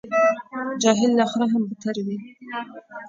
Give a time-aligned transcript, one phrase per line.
[0.83, 2.17] جاهل له خره هم بدتر وي.